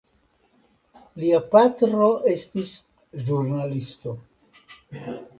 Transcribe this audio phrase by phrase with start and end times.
[1.23, 2.71] Lia patro estis
[3.27, 4.15] ĵurnalisto.